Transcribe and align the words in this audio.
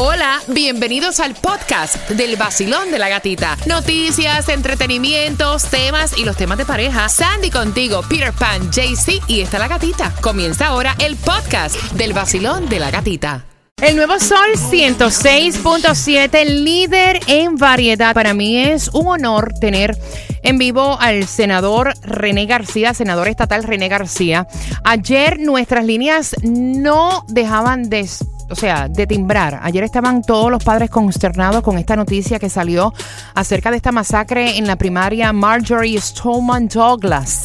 Hola, 0.00 0.40
bienvenidos 0.46 1.18
al 1.18 1.34
podcast 1.34 2.08
del 2.10 2.36
vacilón 2.36 2.92
de 2.92 3.00
la 3.00 3.08
gatita. 3.08 3.56
Noticias, 3.66 4.48
entretenimientos, 4.48 5.64
temas 5.64 6.16
y 6.16 6.24
los 6.24 6.36
temas 6.36 6.56
de 6.56 6.64
pareja. 6.64 7.08
Sandy 7.08 7.50
contigo, 7.50 8.02
Peter 8.08 8.32
Pan, 8.32 8.70
JC 8.70 9.20
y 9.26 9.40
está 9.40 9.58
la 9.58 9.66
gatita. 9.66 10.14
Comienza 10.20 10.68
ahora 10.68 10.94
el 11.00 11.16
podcast 11.16 11.74
del 11.94 12.12
vacilón 12.12 12.68
de 12.68 12.78
la 12.78 12.92
gatita. 12.92 13.44
El 13.82 13.96
nuevo 13.96 14.20
Sol 14.20 14.50
106.7, 14.70 16.44
líder 16.44 17.18
en 17.26 17.56
variedad. 17.56 18.14
Para 18.14 18.34
mí 18.34 18.56
es 18.56 18.90
un 18.92 19.08
honor 19.08 19.52
tener 19.60 19.98
en 20.44 20.58
vivo 20.58 20.96
al 21.00 21.26
senador 21.26 21.92
René 22.02 22.46
García, 22.46 22.94
senador 22.94 23.26
estatal 23.26 23.64
René 23.64 23.88
García. 23.88 24.46
Ayer 24.84 25.40
nuestras 25.40 25.84
líneas 25.84 26.36
no 26.44 27.24
dejaban 27.26 27.90
de 27.90 28.08
o 28.50 28.54
sea, 28.54 28.88
de 28.88 29.06
timbrar. 29.06 29.60
Ayer 29.62 29.84
estaban 29.84 30.22
todos 30.22 30.50
los 30.50 30.64
padres 30.64 30.90
consternados 30.90 31.62
con 31.62 31.78
esta 31.78 31.96
noticia 31.96 32.38
que 32.38 32.48
salió 32.48 32.92
acerca 33.34 33.70
de 33.70 33.76
esta 33.76 33.92
masacre 33.92 34.58
en 34.58 34.66
la 34.66 34.76
primaria 34.76 35.32
Marjorie 35.32 36.00
Stoneman 36.00 36.68
Douglas. 36.68 37.42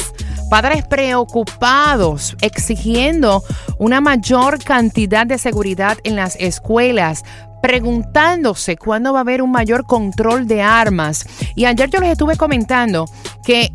Padres 0.50 0.84
preocupados, 0.86 2.36
exigiendo 2.40 3.42
una 3.78 4.00
mayor 4.00 4.62
cantidad 4.62 5.26
de 5.26 5.38
seguridad 5.38 5.98
en 6.04 6.16
las 6.16 6.36
escuelas, 6.36 7.24
preguntándose 7.62 8.76
cuándo 8.76 9.12
va 9.12 9.20
a 9.20 9.22
haber 9.22 9.40
un 9.40 9.50
mayor 9.50 9.86
control 9.86 10.46
de 10.46 10.62
armas. 10.62 11.26
Y 11.54 11.64
ayer 11.64 11.88
yo 11.88 11.98
les 11.98 12.12
estuve 12.12 12.36
comentando 12.36 13.06
que 13.42 13.72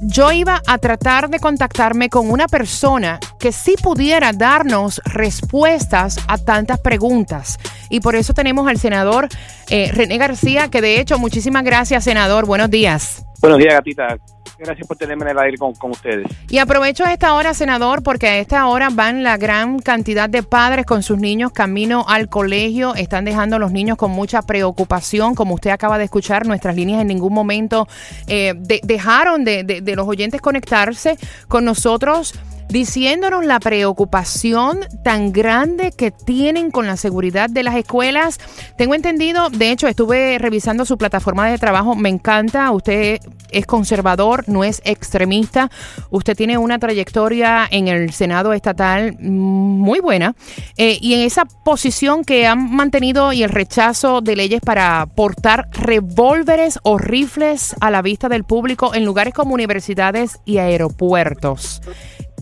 yo 0.00 0.32
iba 0.32 0.62
a 0.66 0.78
tratar 0.78 1.28
de 1.28 1.40
contactarme 1.40 2.08
con 2.08 2.30
una 2.30 2.46
persona 2.46 3.18
que 3.38 3.52
sí 3.52 3.74
pudiera 3.82 4.32
darnos 4.32 5.00
respuestas 5.04 6.18
a 6.28 6.38
tantas 6.38 6.80
preguntas. 6.80 7.58
Y 7.90 8.00
por 8.00 8.14
eso 8.16 8.34
tenemos 8.34 8.68
al 8.68 8.78
senador 8.78 9.28
eh, 9.70 9.90
René 9.92 10.18
García, 10.18 10.68
que 10.68 10.80
de 10.80 11.00
hecho, 11.00 11.18
muchísimas 11.18 11.64
gracias, 11.64 12.04
senador. 12.04 12.46
Buenos 12.46 12.70
días. 12.70 13.24
Buenos 13.40 13.58
días, 13.58 13.74
gatita. 13.74 14.16
Gracias 14.58 14.88
por 14.88 14.96
tenerme 14.96 15.24
en 15.24 15.30
el 15.30 15.38
aire 15.38 15.56
con, 15.56 15.72
ustedes. 15.90 16.26
Y 16.48 16.58
aprovecho 16.58 17.04
esta 17.04 17.34
hora, 17.34 17.54
senador, 17.54 18.02
porque 18.02 18.26
a 18.26 18.38
esta 18.38 18.66
hora 18.66 18.88
van 18.90 19.22
la 19.22 19.36
gran 19.36 19.78
cantidad 19.78 20.28
de 20.28 20.42
padres 20.42 20.84
con 20.84 21.02
sus 21.02 21.18
niños 21.18 21.52
camino 21.52 22.04
al 22.08 22.28
colegio. 22.28 22.94
Están 22.96 23.24
dejando 23.24 23.56
a 23.56 23.58
los 23.60 23.70
niños 23.70 23.96
con 23.96 24.10
mucha 24.10 24.42
preocupación. 24.42 25.34
Como 25.34 25.54
usted 25.54 25.70
acaba 25.70 25.96
de 25.96 26.04
escuchar, 26.04 26.46
nuestras 26.46 26.74
líneas 26.74 27.00
en 27.00 27.06
ningún 27.06 27.32
momento 27.32 27.86
eh, 28.26 28.54
dejaron 28.82 29.44
de, 29.44 29.62
de 29.62 29.96
los 29.96 30.08
oyentes 30.08 30.40
conectarse 30.40 31.16
con 31.46 31.64
nosotros 31.64 32.34
diciéndonos 32.68 33.44
la 33.44 33.60
preocupación 33.60 34.80
tan 35.02 35.32
grande 35.32 35.92
que 35.96 36.10
tienen 36.10 36.70
con 36.70 36.86
la 36.86 36.96
seguridad 36.96 37.48
de 37.50 37.62
las 37.62 37.76
escuelas. 37.76 38.38
Tengo 38.76 38.94
entendido, 38.94 39.50
de 39.50 39.70
hecho, 39.70 39.88
estuve 39.88 40.38
revisando 40.38 40.84
su 40.84 40.98
plataforma 40.98 41.48
de 41.48 41.58
trabajo, 41.58 41.94
me 41.94 42.08
encanta, 42.08 42.70
usted 42.70 43.20
es 43.50 43.66
conservador, 43.66 44.44
no 44.48 44.64
es 44.64 44.82
extremista, 44.84 45.70
usted 46.10 46.36
tiene 46.36 46.58
una 46.58 46.78
trayectoria 46.78 47.66
en 47.70 47.88
el 47.88 48.12
Senado 48.12 48.52
estatal 48.52 49.16
muy 49.18 50.00
buena 50.00 50.34
eh, 50.76 50.98
y 51.00 51.14
en 51.14 51.20
esa 51.20 51.44
posición 51.44 52.24
que 52.24 52.46
han 52.46 52.70
mantenido 52.74 53.32
y 53.32 53.42
el 53.42 53.50
rechazo 53.50 54.20
de 54.20 54.36
leyes 54.36 54.60
para 54.60 55.06
portar 55.06 55.68
revólveres 55.72 56.78
o 56.82 56.98
rifles 56.98 57.74
a 57.80 57.90
la 57.90 58.02
vista 58.02 58.28
del 58.28 58.44
público 58.44 58.94
en 58.94 59.04
lugares 59.04 59.32
como 59.32 59.54
universidades 59.54 60.40
y 60.44 60.58
aeropuertos 60.58 61.80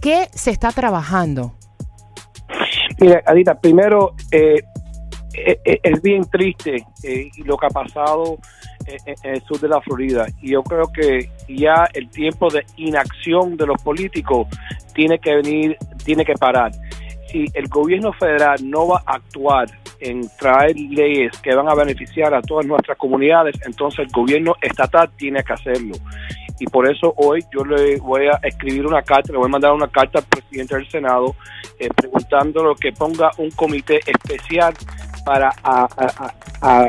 qué 0.01 0.29
se 0.33 0.51
está 0.51 0.73
trabajando? 0.73 1.55
Mira, 3.01 3.23
Adita, 3.27 3.59
primero, 3.61 4.15
eh, 4.31 4.63
eh, 5.35 5.59
eh, 5.65 5.81
es 5.83 6.01
bien 6.01 6.23
triste 6.25 6.87
lo 7.45 7.57
que 7.59 7.67
ha 7.67 7.71
pasado 7.71 8.39
en, 8.87 9.35
el 9.35 9.43
sur 9.43 9.61
de 9.61 9.69
la 9.69 9.81
Florida. 9.81 10.27
Y 10.41 10.53
yo 10.53 10.63
creo 10.63 10.91
que 10.93 11.31
ya 11.49 11.89
el 11.93 12.09
tiempo 12.09 12.49
de 12.49 12.65
inacción 12.77 13.57
de 13.57 13.67
los 13.67 13.83
políticos 13.83 14.49
tiene 14.95 15.19
que 15.19 15.35
venir, 15.35 15.77
tiene 16.05 16.25
que 16.25 16.35
parar. 16.35 16.73
Si 17.31 17.45
el 17.53 17.69
gobierno 17.69 18.13
federal 18.13 18.59
no 18.63 18.89
va 18.89 19.03
a 19.05 19.17
actuar 19.17 19.67
en 20.01 20.29
traer 20.39 20.77
leyes 20.77 21.39
que 21.41 21.55
van 21.55 21.69
a 21.69 21.75
beneficiar 21.75 22.35
a 22.35 22.43
todas 22.43 22.67
nuestras 22.67 22.97
comunidades, 22.99 23.57
entonces 23.65 24.07
el 24.07 24.13
gobierno 24.13 24.55
estatal 24.61 25.11
tiene 25.17 25.43
que 25.43 25.53
hacerlo. 25.53 25.95
Y 26.59 26.67
por 26.67 26.91
eso 26.91 27.13
hoy 27.17 27.45
yo 27.55 27.65
le 27.65 27.99
voy 27.99 28.27
a 28.29 28.39
escribir 28.43 28.87
una 28.87 29.03
carta, 29.03 29.33
le 29.33 29.39
voy 29.39 29.47
a 29.47 29.51
mandar 29.51 29.73
una 29.73 29.89
carta 29.89 30.21
al 30.21 30.25
presidente 30.25 30.75
del 30.75 30.89
Senado 30.89 31.37
eh, 31.79 31.89
preguntándole 31.95 32.75
que 32.81 32.93
ponga 32.93 33.31
un 33.37 33.51
comité 33.51 34.01
especial 34.07 34.73
para 35.27 35.53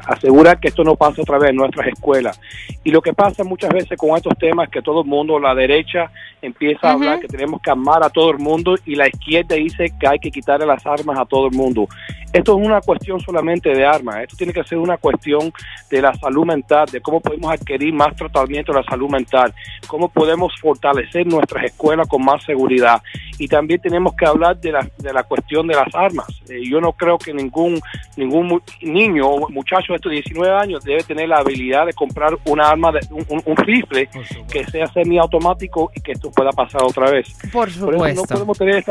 asegurar 0.05 0.59
que 0.59 0.67
esto 0.67 0.83
no 0.83 0.95
pase 0.95 1.23
otra 1.23 1.39
vez 1.39 1.49
en 1.49 1.55
nuestras 1.55 1.87
escuelas. 1.87 2.39
Y 2.83 2.91
lo 2.91 3.01
que 3.01 3.11
pasa 3.11 3.43
muchas 3.43 3.71
veces 3.71 3.97
con 3.97 4.15
estos 4.15 4.37
temas 4.37 4.67
es 4.67 4.71
que 4.71 4.83
todo 4.83 5.01
el 5.01 5.07
mundo, 5.07 5.39
la 5.39 5.55
derecha 5.55 6.11
empieza 6.39 6.89
a 6.89 6.93
hablar 6.93 7.19
que 7.19 7.27
tenemos 7.27 7.59
que 7.59 7.71
amar 7.71 8.03
a 8.03 8.11
todo 8.11 8.29
el 8.29 8.37
mundo 8.37 8.75
y 8.85 8.93
la 8.93 9.07
izquierda 9.07 9.55
dice 9.55 9.91
que 9.99 10.07
hay 10.07 10.19
que 10.19 10.29
quitarle 10.29 10.67
las 10.67 10.85
armas 10.85 11.17
a 11.17 11.25
todo 11.25 11.47
el 11.47 11.53
mundo. 11.53 11.87
Esto 12.31 12.59
es 12.59 12.65
una 12.67 12.79
cuestión 12.81 13.19
solamente 13.19 13.73
de 13.73 13.85
armas, 13.85 14.17
esto 14.17 14.35
tiene 14.37 14.53
que 14.53 14.63
ser 14.65 14.77
una 14.77 14.97
cuestión 14.97 15.51
de 15.89 16.01
la 16.01 16.13
salud 16.13 16.45
mental, 16.45 16.85
de 16.91 17.01
cómo 17.01 17.19
podemos 17.21 17.51
adquirir 17.51 17.91
más 17.91 18.15
tratamiento 18.15 18.71
de 18.71 18.79
la 18.79 18.85
salud 18.85 19.09
mental, 19.09 19.51
cómo 19.87 20.09
podemos 20.09 20.53
fortalecer 20.61 21.25
nuestras 21.25 21.63
escuelas 21.63 22.07
con 22.07 22.23
más 22.23 22.43
seguridad. 22.43 23.01
Y 23.39 23.47
también 23.47 23.79
tenemos 23.81 24.15
que 24.15 24.25
hablar 24.25 24.59
de 24.59 24.71
la, 24.71 24.87
de 24.97 25.13
la 25.13 25.23
cuestión 25.23 25.67
de 25.67 25.75
las 25.75 25.93
armas. 25.93 26.27
Eh, 26.49 26.61
yo 26.63 26.81
no 26.81 26.93
creo 26.93 27.17
que 27.17 27.33
ningún, 27.33 27.79
ningún 28.15 28.61
niño 28.81 29.27
o 29.27 29.49
muchacho 29.49 29.93
de 29.93 29.95
estos 29.95 30.11
19 30.11 30.55
años 30.55 30.83
debe 30.83 31.03
tener 31.03 31.29
la 31.29 31.37
habilidad 31.37 31.85
de 31.85 31.93
comprar 31.93 32.37
una 32.45 32.69
arma, 32.69 32.91
de, 32.91 32.99
un, 33.11 33.57
rifle 33.57 34.09
que 34.51 34.63
sea 34.65 34.87
semiautomático 34.87 35.91
y 35.95 36.01
que 36.01 36.13
esto 36.13 36.31
pueda 36.31 36.51
pasar 36.51 36.83
otra 36.83 37.11
vez. 37.11 37.27
Por 37.51 37.69
supuesto. 37.69 38.21
no 38.21 38.27
podemos 38.27 38.57
tener 38.57 38.83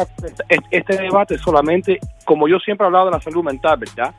este 0.70 0.96
debate 0.96 1.38
solamente, 1.38 1.98
como 2.24 2.48
yo 2.48 2.58
siempre 2.58 2.84
he 2.84 2.86
hablado 2.86 3.06
de 3.06 3.12
la 3.12 3.20
salud 3.20 3.44
mental, 3.44 3.78
¿verdad? 3.78 4.14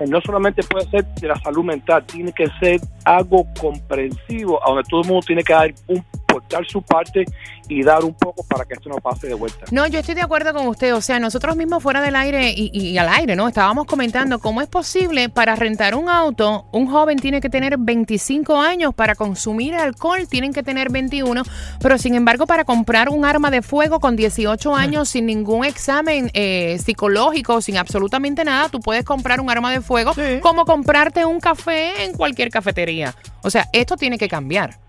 Eh, 0.00 0.06
no 0.08 0.20
solamente 0.20 0.62
puede 0.64 0.86
ser 0.90 1.04
de 1.04 1.28
la 1.28 1.36
salud 1.36 1.64
mental, 1.64 2.04
tiene 2.04 2.32
que 2.32 2.48
ser 2.60 2.80
algo 3.04 3.46
comprensivo, 3.60 4.60
a 4.64 4.70
donde 4.70 4.82
todo 4.88 5.02
el 5.02 5.08
mundo 5.08 5.24
tiene 5.26 5.44
que 5.44 5.52
dar 5.52 5.72
un 5.86 6.04
portar 6.34 6.66
su 6.66 6.82
parte 6.82 7.24
y 7.68 7.82
dar 7.84 8.04
un 8.04 8.14
poco 8.14 8.42
para 8.42 8.64
que 8.64 8.74
esto 8.74 8.88
no 8.88 8.96
pase 8.96 9.28
de 9.28 9.34
vuelta. 9.34 9.66
No, 9.70 9.86
yo 9.86 10.00
estoy 10.00 10.16
de 10.16 10.22
acuerdo 10.22 10.52
con 10.52 10.66
usted. 10.66 10.92
O 10.94 11.00
sea, 11.00 11.20
nosotros 11.20 11.56
mismos 11.56 11.80
fuera 11.80 12.00
del 12.00 12.16
aire 12.16 12.52
y, 12.56 12.98
al 12.98 13.08
aire, 13.08 13.36
¿no? 13.36 13.46
Estábamos 13.46 13.86
comentando 13.86 14.40
cómo 14.40 14.60
es 14.60 14.68
posible 14.68 15.28
para 15.28 15.54
rentar 15.54 15.94
un 15.94 16.08
auto, 16.08 16.66
un 16.72 16.90
joven 16.90 17.18
tiene 17.18 17.40
que 17.40 17.48
tener 17.48 17.76
25 17.78 18.60
años, 18.60 18.94
para 18.94 19.14
consumir 19.14 19.74
alcohol 19.74 20.26
tienen 20.28 20.52
que 20.52 20.62
tener 20.62 20.90
21, 20.90 21.42
pero 21.80 21.98
sin 21.98 22.14
embargo 22.14 22.46
para 22.46 22.64
comprar 22.64 23.08
un 23.08 23.24
arma 23.24 23.50
de 23.50 23.62
fuego 23.62 24.00
con 24.00 24.16
18 24.16 24.74
años 24.74 25.08
sin 25.08 25.26
ningún 25.26 25.64
examen 25.64 26.30
eh, 26.34 26.78
psicológico, 26.84 27.60
sin 27.60 27.76
absolutamente 27.76 28.44
nada, 28.44 28.68
tú 28.68 28.80
puedes 28.80 29.04
comprar 29.04 29.40
un 29.40 29.50
arma 29.50 29.70
de 29.70 29.80
fuego 29.80 30.12
como 30.40 30.64
comprarte 30.64 31.24
un 31.24 31.38
café 31.38 32.04
en 32.04 32.12
cualquier 32.14 32.50
cafetería. 32.50 33.14
O 33.42 33.50
sea, 33.50 33.68
esto 33.72 33.96
tiene 33.96 34.18
que 34.18 34.28
cambiar. 34.28 34.83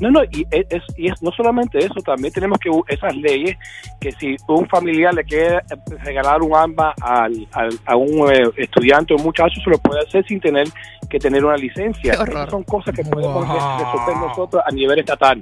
No, 0.00 0.10
no, 0.10 0.24
y 0.24 0.46
es, 0.50 0.82
y 0.96 1.08
es 1.08 1.22
no 1.22 1.30
solamente 1.32 1.78
eso, 1.78 2.00
también 2.04 2.32
tenemos 2.32 2.58
que 2.58 2.70
esas 2.88 3.16
leyes 3.16 3.56
que 3.98 4.12
si 4.12 4.36
un 4.46 4.68
familiar 4.68 5.14
le 5.14 5.24
quiere 5.24 5.60
regalar 6.04 6.42
un 6.42 6.54
arma 6.54 6.94
al, 7.00 7.48
a 7.86 7.96
un 7.96 8.30
eh, 8.30 8.50
estudiante 8.58 9.14
o 9.14 9.16
un 9.16 9.22
muchacho, 9.22 9.58
se 9.64 9.70
lo 9.70 9.78
puede 9.78 10.00
hacer 10.06 10.24
sin 10.26 10.38
tener 10.40 10.68
que 11.08 11.18
tener 11.18 11.44
una 11.44 11.56
licencia. 11.56 12.12
Esas 12.12 12.50
son 12.50 12.62
cosas 12.64 12.94
que 12.94 13.04
podemos 13.04 13.48
resolver 13.48 14.16
nosotros 14.16 14.62
a 14.66 14.70
nivel 14.70 14.98
estatal. 14.98 15.40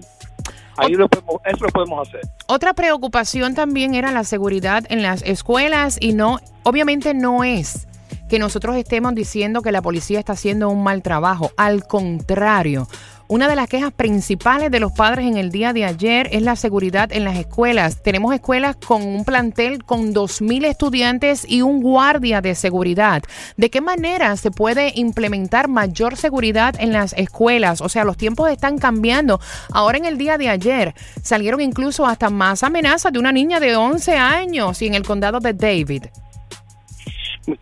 Ahí 0.76 0.92
lo 0.94 1.08
podemos, 1.08 1.40
eso 1.44 1.64
lo 1.64 1.70
podemos 1.70 2.08
hacer. 2.08 2.20
Otra 2.46 2.74
preocupación 2.74 3.54
también 3.54 3.94
era 3.94 4.12
la 4.12 4.24
seguridad 4.24 4.84
en 4.88 5.02
las 5.02 5.22
escuelas 5.22 5.98
y 6.00 6.14
no, 6.14 6.38
obviamente 6.62 7.14
no 7.14 7.44
es 7.44 7.88
que 8.28 8.38
nosotros 8.38 8.76
estemos 8.76 9.14
diciendo 9.14 9.62
que 9.62 9.72
la 9.72 9.82
policía 9.82 10.18
está 10.18 10.32
haciendo 10.32 10.68
un 10.68 10.82
mal 10.82 11.02
trabajo. 11.02 11.50
Al 11.56 11.86
contrario, 11.86 12.88
una 13.28 13.48
de 13.48 13.56
las 13.56 13.68
quejas 13.68 13.92
principales 13.92 14.70
de 14.70 14.80
los 14.80 14.92
padres 14.92 15.26
en 15.26 15.36
el 15.36 15.50
día 15.50 15.72
de 15.72 15.84
ayer 15.84 16.28
es 16.32 16.42
la 16.42 16.56
seguridad 16.56 17.10
en 17.12 17.24
las 17.24 17.36
escuelas. 17.36 18.02
Tenemos 18.02 18.34
escuelas 18.34 18.76
con 18.76 19.02
un 19.02 19.24
plantel 19.24 19.82
con 19.82 20.14
2.000 20.14 20.66
estudiantes 20.66 21.44
y 21.48 21.62
un 21.62 21.80
guardia 21.80 22.40
de 22.40 22.54
seguridad. 22.54 23.22
¿De 23.56 23.70
qué 23.70 23.80
manera 23.80 24.36
se 24.36 24.50
puede 24.50 24.92
implementar 24.94 25.68
mayor 25.68 26.16
seguridad 26.16 26.74
en 26.78 26.92
las 26.92 27.14
escuelas? 27.14 27.80
O 27.80 27.88
sea, 27.88 28.04
los 28.04 28.16
tiempos 28.16 28.50
están 28.50 28.78
cambiando. 28.78 29.40
Ahora 29.72 29.98
en 29.98 30.04
el 30.04 30.18
día 30.18 30.36
de 30.36 30.50
ayer 30.50 30.94
salieron 31.22 31.60
incluso 31.60 32.06
hasta 32.06 32.28
más 32.28 32.62
amenazas 32.62 33.12
de 33.12 33.18
una 33.18 33.32
niña 33.32 33.58
de 33.58 33.74
11 33.74 34.16
años 34.16 34.82
y 34.82 34.86
en 34.86 34.94
el 34.94 35.02
condado 35.02 35.40
de 35.40 35.54
David. 35.54 36.04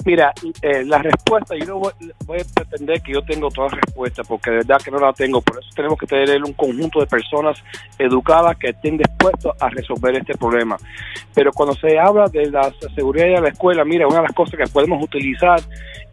Mira, 0.04 0.32
eh, 0.62 0.84
la 0.84 0.98
respuesta, 0.98 1.56
yo 1.56 1.66
no 1.66 1.78
voy, 1.78 1.92
voy, 2.24 2.38
a 2.38 2.44
pretender 2.54 3.02
que 3.02 3.12
yo 3.12 3.22
tengo 3.22 3.48
todas 3.50 3.72
las 3.72 3.80
respuestas, 3.80 4.26
porque 4.26 4.50
de 4.50 4.56
verdad 4.58 4.80
que 4.82 4.90
no 4.90 4.98
la 4.98 5.12
tengo. 5.12 5.40
Por 5.40 5.58
eso 5.58 5.68
tenemos 5.74 5.98
que 5.98 6.06
tener 6.06 6.42
un 6.44 6.52
conjunto 6.52 7.00
de 7.00 7.06
personas 7.06 7.58
educadas 7.98 8.56
que 8.58 8.68
estén 8.68 8.96
dispuestos 8.96 9.52
a 9.60 9.68
resolver 9.70 10.16
este 10.16 10.36
problema. 10.36 10.76
Pero 11.34 11.52
cuando 11.52 11.74
se 11.74 11.98
habla 11.98 12.28
de 12.28 12.50
la 12.50 12.72
seguridad 12.94 13.26
de 13.26 13.40
la 13.40 13.48
escuela, 13.48 13.84
mira, 13.84 14.06
una 14.06 14.18
de 14.18 14.22
las 14.22 14.34
cosas 14.34 14.56
que 14.56 14.72
podemos 14.72 15.02
utilizar 15.02 15.60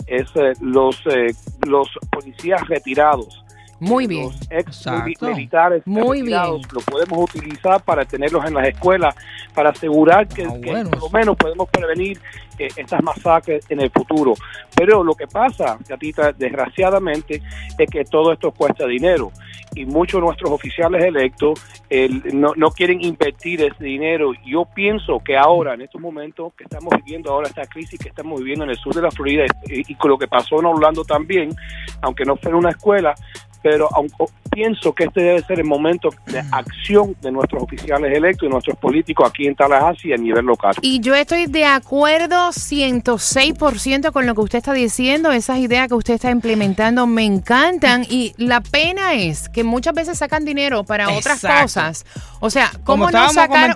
es 0.07 0.27
eh, 0.35 0.53
los, 0.61 0.99
eh, 1.07 1.33
los 1.67 1.89
policías 2.11 2.67
retirados 2.67 3.43
muy 3.79 4.07
bien. 4.07 4.23
Los 4.25 4.51
ex 4.51 4.85
militares 5.21 5.83
Muy 5.85 6.21
bien. 6.21 6.39
lo 6.71 6.81
podemos 6.81 7.33
utilizar 7.35 7.81
para 7.83 8.05
tenerlos 8.05 8.45
en 8.45 8.53
las 8.53 8.67
escuelas, 8.67 9.15
para 9.53 9.69
asegurar 9.69 10.27
que, 10.27 10.43
Ah, 10.43 10.53
que 10.61 10.69
bueno. 10.71 10.89
por 10.91 10.99
lo 11.01 11.09
menos 11.09 11.37
podemos 11.37 11.69
prevenir 11.69 12.19
eh, 12.57 12.67
estas 12.75 13.01
masacres 13.03 13.65
en 13.69 13.79
el 13.81 13.89
futuro. 13.89 14.33
Pero 14.75 15.03
lo 15.03 15.13
que 15.15 15.27
pasa, 15.27 15.77
Gatita, 15.87 16.33
desgraciadamente, 16.33 17.41
es 17.77 17.89
que 17.89 18.03
todo 18.05 18.33
esto 18.33 18.51
cuesta 18.51 18.85
dinero. 18.85 19.31
Y 19.75 19.85
muchos 19.85 20.19
de 20.19 20.25
nuestros 20.25 20.49
oficiales 20.51 21.03
electos 21.03 21.61
el- 21.89 22.21
no, 22.39 22.53
no 22.55 22.71
quieren 22.71 23.01
invertir 23.03 23.61
ese 23.61 23.83
dinero. 23.83 24.31
Yo 24.45 24.65
pienso 24.65 25.19
que 25.23 25.37
ahora, 25.37 25.75
en 25.75 25.81
estos 25.81 26.01
momentos 26.01 26.53
que 26.55 26.63
estamos 26.63 26.89
viviendo 27.03 27.31
ahora, 27.31 27.47
esta 27.47 27.65
crisis 27.65 27.99
que 27.99 28.09
estamos 28.09 28.39
viviendo 28.39 28.63
en 28.65 28.71
el 28.71 28.77
sur 28.77 28.93
de 28.93 29.01
la 29.03 29.11
Florida 29.11 29.45
y, 29.67 29.91
y 29.91 29.95
con 29.95 30.09
lo 30.11 30.17
que 30.17 30.27
pasó 30.27 30.59
en 30.59 30.65
Orlando 30.65 31.05
también, 31.05 31.55
aunque 32.01 32.25
no 32.25 32.35
fue 32.35 32.49
en 32.51 32.57
una 32.57 32.71
escuela, 32.71 33.13
pero 33.61 33.89
aunque 33.93 34.25
pienso 34.49 34.93
que 34.93 35.05
este 35.05 35.21
debe 35.21 35.41
ser 35.43 35.59
el 35.59 35.65
momento 35.65 36.09
de 36.25 36.39
acción 36.51 37.15
de 37.21 37.31
nuestros 37.31 37.63
oficiales 37.63 38.15
electos 38.15 38.47
y 38.47 38.51
nuestros 38.51 38.77
políticos 38.77 39.29
aquí 39.29 39.47
en 39.47 39.55
Tallahassee 39.55 40.13
a 40.13 40.17
nivel 40.17 40.45
local. 40.45 40.75
Y 40.81 40.99
yo 40.99 41.15
estoy 41.15 41.45
de 41.45 41.65
acuerdo 41.65 42.49
106% 42.49 44.11
con 44.11 44.25
lo 44.25 44.35
que 44.35 44.41
usted 44.41 44.57
está 44.57 44.73
diciendo. 44.73 45.31
Esas 45.31 45.59
ideas 45.59 45.87
que 45.87 45.95
usted 45.95 46.15
está 46.15 46.31
implementando 46.31 47.07
me 47.07 47.23
encantan. 47.25 48.05
Y 48.09 48.33
la 48.37 48.61
pena 48.61 49.13
es 49.13 49.49
que 49.49 49.63
muchas 49.63 49.93
veces 49.93 50.17
sacan 50.17 50.45
dinero 50.45 50.83
para 50.83 51.09
otras 51.09 51.41
cosas. 51.41 52.05
O 52.41 52.49
sea, 52.49 52.71
Como 52.83 53.05
¿cómo 53.05 53.11
no, 53.11 53.29
sacar, 53.31 53.75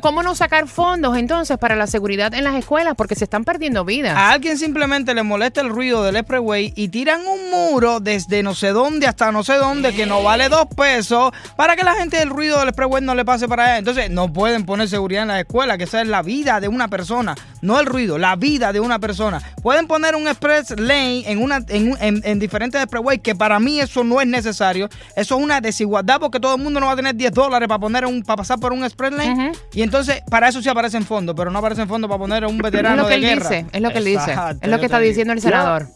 cómo 0.00 0.22
no 0.22 0.34
sacar 0.34 0.68
fondos 0.68 1.16
entonces 1.16 1.58
para 1.58 1.74
la 1.74 1.86
seguridad 1.86 2.32
en 2.34 2.44
las 2.44 2.54
escuelas? 2.54 2.94
Porque 2.96 3.14
se 3.14 3.24
están 3.24 3.44
perdiendo 3.44 3.84
vidas. 3.84 4.16
A 4.16 4.30
alguien 4.30 4.58
simplemente 4.58 5.14
le 5.14 5.22
molesta 5.22 5.60
el 5.60 5.70
ruido 5.70 6.04
del 6.04 6.16
expressway 6.16 6.72
y 6.76 6.88
tiran 6.88 7.20
un 7.26 7.50
muro 7.50 8.00
desde 8.00 8.42
no 8.42 8.54
sé 8.54 8.68
dónde 8.68 9.06
hasta 9.06 9.15
no 9.32 9.42
sé 9.42 9.54
dónde 9.54 9.94
que 9.94 10.06
no 10.06 10.22
vale 10.22 10.48
dos 10.48 10.66
pesos 10.76 11.32
para 11.56 11.74
que 11.76 11.82
la 11.84 11.94
gente 11.94 12.18
del 12.18 12.30
ruido 12.30 12.58
del 12.58 12.68
expressway 12.68 13.02
no 13.02 13.14
le 13.14 13.24
pase 13.24 13.48
para 13.48 13.64
allá. 13.64 13.78
Entonces 13.78 14.10
no 14.10 14.32
pueden 14.32 14.64
poner 14.66 14.88
seguridad 14.88 15.22
en 15.22 15.28
la 15.28 15.40
escuela, 15.40 15.76
que 15.78 15.84
esa 15.84 16.00
es 16.02 16.08
la 16.08 16.22
vida 16.22 16.60
de 16.60 16.68
una 16.68 16.88
persona, 16.88 17.34
no 17.62 17.80
el 17.80 17.86
ruido, 17.86 18.18
la 18.18 18.36
vida 18.36 18.72
de 18.72 18.80
una 18.80 18.98
persona. 18.98 19.40
Pueden 19.62 19.86
poner 19.86 20.14
un 20.14 20.28
express 20.28 20.78
lane 20.78 21.24
en 21.30 21.42
una 21.42 21.60
en, 21.68 21.92
un- 21.92 21.98
en- 22.00 22.20
en 22.24 22.38
diferentes 22.38 22.80
expressways 22.80 23.20
que 23.20 23.34
para 23.34 23.58
mí 23.58 23.80
eso 23.80 24.04
no 24.04 24.20
es 24.20 24.26
necesario. 24.26 24.88
Eso 25.16 25.36
es 25.36 25.42
una 25.42 25.60
desigualdad 25.60 26.20
porque 26.20 26.38
todo 26.38 26.54
el 26.56 26.62
mundo 26.62 26.78
no 26.80 26.86
va 26.86 26.92
a 26.92 26.96
tener 26.96 27.14
10 27.14 27.32
dólares 27.32 27.68
para 27.68 27.78
poner 27.80 28.04
un 28.06 28.22
para 28.22 28.36
pasar 28.38 28.58
por 28.60 28.72
un 28.72 28.84
express 28.84 29.12
lane 29.12 29.52
y 29.72 29.82
entonces 29.82 30.22
para 30.30 30.48
eso 30.48 30.60
sí 30.62 30.68
aparecen 30.68 31.04
fondos, 31.04 31.34
pero 31.36 31.50
no 31.50 31.58
aparecen 31.58 31.88
fondos 31.88 32.08
para 32.08 32.18
poner 32.18 32.44
a 32.44 32.48
un 32.48 32.56
es 32.56 32.62
veterano 32.62 33.02
lo 33.02 33.08
que 33.08 33.10
de 33.10 33.14
él 33.16 33.20
guerra. 33.38 33.48
dice, 33.50 33.66
es 33.72 33.80
lo 33.80 33.90
que 33.90 33.98
él 33.98 34.04
dice. 34.04 34.32
Es 34.60 34.68
lo 34.70 34.78
que 34.78 34.84
está 34.86 34.98
diciendo 34.98 35.32
el 35.32 35.40
senador. 35.40 35.86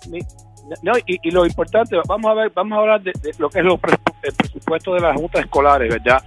No, 0.82 0.93
y, 1.06 1.19
y 1.22 1.31
lo 1.31 1.44
importante, 1.44 1.96
vamos 2.06 2.31
a 2.31 2.34
ver, 2.34 2.52
vamos 2.55 2.76
a 2.76 2.81
hablar 2.81 3.02
de, 3.02 3.12
de 3.22 3.32
lo 3.38 3.49
que 3.50 3.61
es 3.61 3.64
los 3.64 3.78
el 4.22 4.32
presupuesto 4.34 4.94
de 4.94 5.00
las 5.00 5.17
juntas 5.17 5.44
escolares, 5.44 5.88
¿verdad? 5.88 6.22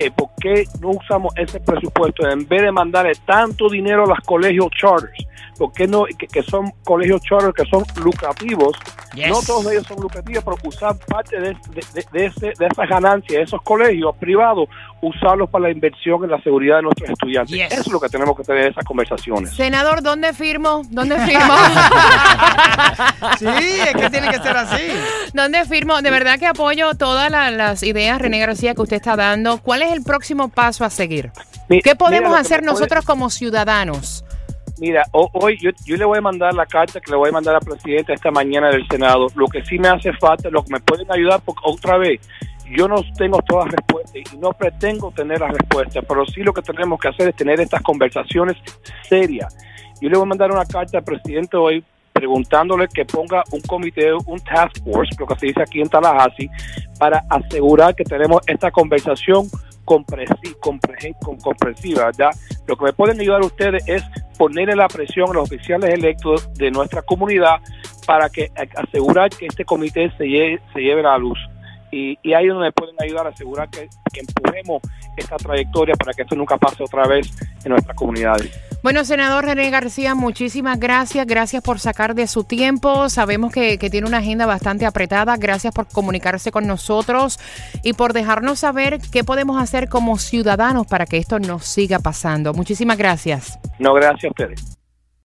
Eh, 0.00 0.12
¿Por 0.12 0.28
qué 0.40 0.64
no 0.80 0.90
usamos 0.90 1.32
ese 1.36 1.58
presupuesto 1.58 2.28
en 2.28 2.46
vez 2.46 2.62
de 2.62 2.70
mandarle 2.70 3.12
tanto 3.26 3.68
dinero 3.68 4.04
a 4.04 4.08
los 4.08 4.20
colegios 4.20 4.68
charters? 4.70 5.26
¿Por 5.58 5.72
qué 5.72 5.88
no, 5.88 6.04
que, 6.04 6.28
que 6.28 6.42
son 6.42 6.70
colegios 6.84 7.20
charters 7.22 7.52
que 7.52 7.64
son 7.68 7.82
lucrativos? 8.00 8.76
Yes. 9.14 9.28
No 9.28 9.40
todos 9.42 9.72
ellos 9.72 9.84
son 9.88 10.00
lucrativos, 10.00 10.44
pero 10.44 10.56
usar 10.64 10.96
parte 10.98 11.40
de, 11.40 11.48
de, 11.70 12.04
de, 12.12 12.26
ese, 12.26 12.52
de 12.56 12.66
esas 12.66 12.88
ganancias 12.88 13.38
de 13.38 13.42
esos 13.42 13.60
colegios 13.62 14.14
privados, 14.16 14.68
usarlos 15.00 15.48
para 15.50 15.64
la 15.64 15.70
inversión 15.70 16.24
en 16.24 16.30
la 16.30 16.40
seguridad 16.42 16.76
de 16.76 16.82
nuestros 16.82 17.10
estudiantes. 17.10 17.54
Yes. 17.56 17.70
Eso 17.72 17.80
es 17.82 17.88
lo 17.92 18.00
que 18.00 18.08
tenemos 18.08 18.36
que 18.36 18.42
tener 18.42 18.66
esas 18.70 18.84
conversaciones. 18.84 19.50
Senador, 19.54 20.02
¿dónde 20.02 20.32
firmo? 20.32 20.82
¿Dónde 20.90 21.16
firmo? 21.26 21.54
Sí, 23.38 23.46
es 23.46 23.94
que 23.94 24.10
tiene 24.10 24.28
que 24.30 24.38
ser 24.38 24.56
así. 24.56 24.82
¿Dónde 25.32 25.64
firmo? 25.64 26.00
De 26.02 26.10
verdad 26.10 26.38
que 26.38 26.46
apoyo 26.46 26.94
todas 26.94 27.30
la- 27.30 27.50
las 27.50 27.82
ideas, 27.82 28.20
René 28.20 28.38
García, 28.40 28.74
que 28.74 28.82
usted 28.82 28.96
está 28.96 29.16
dando. 29.16 29.58
¿Cuál 29.58 29.82
es 29.82 29.92
el 29.92 30.02
próximo 30.02 30.48
paso 30.48 30.84
a 30.84 30.90
seguir? 30.90 31.30
Mi- 31.68 31.80
¿Qué 31.82 31.94
podemos 31.94 32.30
mira, 32.30 32.40
hacer 32.40 32.60
puede- 32.60 32.72
nosotros 32.72 33.04
como 33.04 33.30
ciudadanos? 33.30 34.24
Mira, 34.80 35.02
ho- 35.12 35.30
hoy 35.32 35.58
yo, 35.60 35.70
yo 35.84 35.96
le 35.96 36.04
voy 36.04 36.18
a 36.18 36.20
mandar 36.20 36.54
la 36.54 36.64
carta 36.66 37.00
que 37.00 37.10
le 37.10 37.16
voy 37.16 37.30
a 37.30 37.32
mandar 37.32 37.56
al 37.56 37.60
presidente 37.62 38.12
esta 38.12 38.30
mañana 38.30 38.68
del 38.68 38.86
Senado. 38.88 39.26
Lo 39.34 39.46
que 39.48 39.64
sí 39.64 39.78
me 39.78 39.88
hace 39.88 40.12
falta, 40.14 40.50
lo 40.50 40.62
que 40.64 40.72
me 40.72 40.80
pueden 40.80 41.10
ayudar, 41.10 41.40
porque 41.44 41.60
otra 41.64 41.98
vez, 41.98 42.20
yo 42.76 42.88
no 42.88 42.96
tengo 43.16 43.40
todas 43.42 43.66
las 43.66 43.74
respuestas 43.74 44.32
y 44.32 44.38
no 44.38 44.52
pretendo 44.52 45.10
tener 45.10 45.40
las 45.40 45.52
respuestas, 45.52 46.04
pero 46.06 46.24
sí 46.26 46.42
lo 46.42 46.52
que 46.52 46.62
tenemos 46.62 47.00
que 47.00 47.08
hacer 47.08 47.28
es 47.28 47.36
tener 47.36 47.60
estas 47.60 47.82
conversaciones 47.82 48.56
serias. 49.08 49.56
Yo 50.00 50.08
le 50.08 50.16
voy 50.16 50.24
a 50.24 50.28
mandar 50.28 50.52
una 50.52 50.64
carta 50.64 50.98
al 50.98 51.04
presidente 51.04 51.56
hoy 51.56 51.84
preguntándole 52.12 52.88
que 52.88 53.04
ponga 53.04 53.44
un 53.52 53.60
comité, 53.60 54.12
un 54.12 54.40
task 54.40 54.82
force, 54.84 55.14
lo 55.18 55.26
que 55.26 55.36
se 55.36 55.46
dice 55.46 55.62
aquí 55.62 55.80
en 55.80 55.88
Tallahassee, 55.88 56.50
para 56.98 57.24
asegurar 57.30 57.94
que 57.94 58.04
tenemos 58.04 58.40
esta 58.48 58.72
conversación 58.72 59.46
comprensiva, 59.84 62.06
¿verdad? 62.06 62.30
Lo 62.66 62.76
que 62.76 62.84
me 62.84 62.92
pueden 62.92 63.20
ayudar 63.20 63.40
ustedes 63.40 63.82
es 63.86 64.02
ponerle 64.36 64.76
la 64.76 64.88
presión 64.88 65.30
a 65.30 65.34
los 65.34 65.44
oficiales 65.44 65.94
electos 65.94 66.52
de 66.54 66.70
nuestra 66.70 67.02
comunidad 67.02 67.56
para 68.06 68.28
que 68.28 68.50
asegurar 68.76 69.30
que 69.30 69.46
este 69.46 69.64
comité 69.64 70.10
se 70.18 70.26
lleve 70.26 71.00
a 71.00 71.12
la 71.12 71.18
luz. 71.18 71.38
Y, 71.90 72.18
y 72.22 72.34
ahí 72.34 72.46
es 72.46 72.52
donde 72.52 72.72
pueden 72.72 72.94
ayudar 73.00 73.26
a 73.26 73.30
asegurar 73.30 73.68
que, 73.70 73.88
que 74.12 74.20
empujemos 74.20 74.82
esta 75.16 75.36
trayectoria 75.36 75.94
para 75.94 76.12
que 76.12 76.22
esto 76.22 76.36
nunca 76.36 76.56
pase 76.56 76.82
otra 76.82 77.06
vez 77.06 77.30
en 77.64 77.70
nuestras 77.70 77.96
comunidades. 77.96 78.50
Bueno, 78.82 79.04
senador 79.04 79.44
René 79.44 79.70
García, 79.70 80.14
muchísimas 80.14 80.78
gracias. 80.78 81.26
Gracias 81.26 81.62
por 81.62 81.80
sacar 81.80 82.14
de 82.14 82.28
su 82.28 82.44
tiempo. 82.44 83.08
Sabemos 83.08 83.52
que, 83.52 83.76
que 83.76 83.90
tiene 83.90 84.06
una 84.06 84.18
agenda 84.18 84.46
bastante 84.46 84.86
apretada. 84.86 85.36
Gracias 85.36 85.74
por 85.74 85.88
comunicarse 85.88 86.52
con 86.52 86.66
nosotros 86.66 87.40
y 87.82 87.94
por 87.94 88.12
dejarnos 88.12 88.60
saber 88.60 89.00
qué 89.12 89.24
podemos 89.24 89.60
hacer 89.60 89.88
como 89.88 90.16
ciudadanos 90.18 90.86
para 90.86 91.06
que 91.06 91.16
esto 91.16 91.40
no 91.40 91.58
siga 91.58 91.98
pasando. 91.98 92.54
Muchísimas 92.54 92.98
gracias. 92.98 93.58
No, 93.80 93.94
gracias 93.94 94.24
a 94.24 94.28
ustedes. 94.28 94.77